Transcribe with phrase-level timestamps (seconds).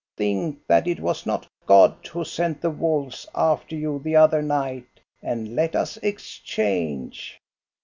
[0.17, 4.87] Think that it was not God who sent the wolves after you the other night,
[5.21, 7.39] and let us exchange!"